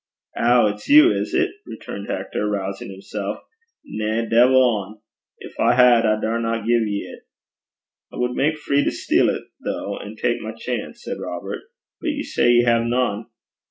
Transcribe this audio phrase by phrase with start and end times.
[0.35, 0.65] 'Ow!
[0.65, 3.37] it's you, is 't?' returned Hector, rousing himself.
[3.85, 4.25] 'Na.
[4.25, 4.99] Deil ane.
[5.43, 7.21] An' gin I had, I daurna gie ye 't.'
[8.11, 11.61] 'I wad mak free to steal 't, though, an' tak my chance,' said Robert.
[12.01, 13.27] 'But ye say ye hae nane?'